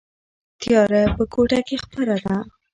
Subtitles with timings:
[0.61, 2.35] تیاره په کوټه کې خپره ده.